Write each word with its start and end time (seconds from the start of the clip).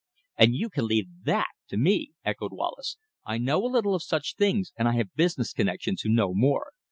"And 0.35 0.55
you 0.55 0.71
can 0.71 0.87
leave 0.87 1.05
THAT 1.25 1.45
to 1.67 1.77
ME," 1.77 2.13
echoed 2.25 2.53
Wallace. 2.53 2.97
"I 3.23 3.37
know 3.37 3.63
a 3.63 3.69
little 3.69 3.93
of 3.93 4.01
such 4.01 4.33
things, 4.33 4.73
and 4.75 4.87
I 4.87 4.93
have 4.95 5.13
business 5.13 5.53
connections 5.53 6.01
who 6.01 6.09
know 6.09 6.33
more. 6.33 6.71